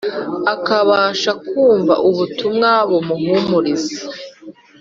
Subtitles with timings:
[0.53, 4.01] Akabasha kumva ubutumwa bumuhumuriza